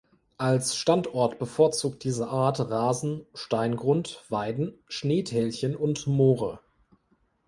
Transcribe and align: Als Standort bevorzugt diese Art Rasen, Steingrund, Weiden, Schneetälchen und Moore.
Als 0.39 0.75
Standort 0.77 1.37
bevorzugt 1.37 2.03
diese 2.03 2.27
Art 2.27 2.59
Rasen, 2.71 3.23
Steingrund, 3.35 4.23
Weiden, 4.29 4.73
Schneetälchen 4.87 5.75
und 5.75 6.07
Moore. 6.07 6.59